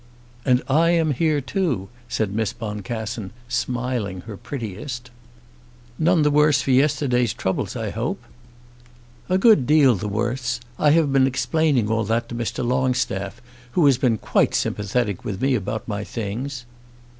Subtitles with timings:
[0.45, 5.11] "And I am here too," said Miss Boncassen, smiling her prettiest.
[5.99, 8.23] "None the worse for yesterday's troubles, I hope?"
[9.29, 10.59] "A good deal the worse.
[10.79, 12.65] I have been explaining all that to Mr.
[12.67, 13.43] Longstaff,
[13.73, 16.65] who has been quite sympathetic with me about my things."